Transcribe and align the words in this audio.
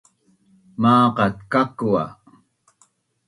Maqat 0.81 1.35
kaku’ 1.51 1.89
a 2.03 2.05